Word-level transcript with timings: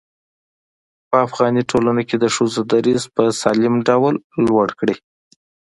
په 1.09 1.15
افغاني 1.27 1.63
ټولنه 1.71 2.01
کې 2.07 2.15
د 2.19 2.25
ښځو 2.35 2.61
دريځ 2.73 3.03
په 3.15 3.23
سالم 3.41 3.75
ډول 3.89 4.15
لوړ 4.45 4.67
کړي. 4.79 4.95